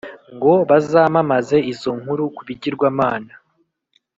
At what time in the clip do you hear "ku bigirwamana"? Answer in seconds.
2.35-3.33